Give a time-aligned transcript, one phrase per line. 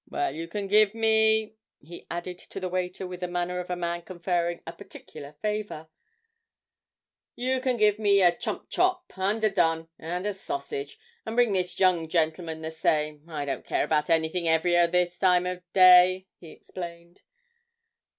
[0.09, 3.75] Well, you can give me,' he added to the waiter, with the manner of a
[3.75, 5.89] man conferring a particular favour,
[7.35, 10.97] 'you can give me a chump chop, underdone, and a sausage.
[11.23, 13.29] And bring this young gentleman the same.
[13.29, 17.21] I don't care about anything 'eavier at this time o' day,' he explained.